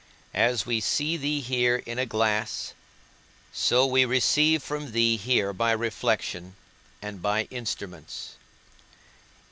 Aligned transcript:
As 0.33 0.65
we 0.65 0.79
see 0.79 1.15
thee 1.15 1.41
here 1.41 1.83
in 1.85 1.99
a 1.99 2.07
glass, 2.07 2.73
so 3.53 3.85
we 3.85 4.03
receive 4.03 4.63
from 4.63 4.93
thee 4.93 5.15
here 5.15 5.53
by 5.53 5.71
reflection 5.73 6.55
and 7.03 7.21
by 7.21 7.43
instruments. 7.51 8.33